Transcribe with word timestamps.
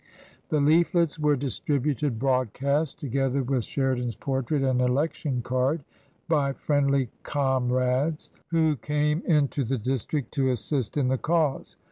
The 0.49 0.59
Leaflets 0.59 1.19
were 1.19 1.35
distributed 1.35 2.17
broadcast, 2.17 2.99
together 2.99 3.43
with 3.43 3.63
Sheridan's 3.65 4.15
portrait 4.15 4.63
and 4.63 4.81
election 4.81 5.43
card, 5.43 5.83
by 6.27 6.53
friendly 6.53 7.09
"comrades" 7.21 8.31
who 8.47 8.77
came 8.77 9.19
into• 9.27 9.61
TRANSITION. 9.67 9.67
217 9.67 9.67
the 9.75 9.91
district 9.93 10.31
to 10.33 10.49
assist 10.49 10.97
in 10.97 11.07
the 11.09 11.19
cause. 11.19 11.77